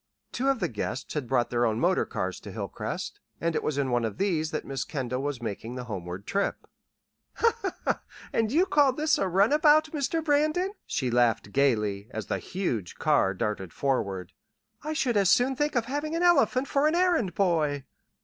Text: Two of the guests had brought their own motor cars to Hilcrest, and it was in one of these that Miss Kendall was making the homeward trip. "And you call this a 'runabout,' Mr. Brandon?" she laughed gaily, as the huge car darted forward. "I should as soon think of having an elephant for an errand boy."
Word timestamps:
Two 0.31 0.47
of 0.49 0.59
the 0.59 0.67
guests 0.67 1.13
had 1.13 1.27
brought 1.27 1.51
their 1.51 1.63
own 1.63 1.79
motor 1.79 2.05
cars 2.07 2.39
to 2.39 2.51
Hilcrest, 2.51 3.19
and 3.39 3.53
it 3.55 3.61
was 3.61 3.77
in 3.77 3.91
one 3.91 4.03
of 4.03 4.17
these 4.17 4.49
that 4.49 4.65
Miss 4.65 4.83
Kendall 4.83 5.21
was 5.21 5.43
making 5.43 5.75
the 5.75 5.83
homeward 5.83 6.25
trip. 6.25 6.65
"And 8.33 8.51
you 8.51 8.65
call 8.65 8.93
this 8.93 9.19
a 9.19 9.27
'runabout,' 9.27 9.91
Mr. 9.91 10.23
Brandon?" 10.25 10.71
she 10.87 11.11
laughed 11.11 11.51
gaily, 11.51 12.07
as 12.09 12.25
the 12.25 12.39
huge 12.39 12.95
car 12.95 13.35
darted 13.35 13.73
forward. 13.73 14.33
"I 14.83 14.93
should 14.93 15.17
as 15.17 15.29
soon 15.29 15.55
think 15.55 15.75
of 15.75 15.85
having 15.85 16.15
an 16.15 16.23
elephant 16.23 16.67
for 16.67 16.87
an 16.87 16.95
errand 16.95 17.35
boy." 17.35 17.85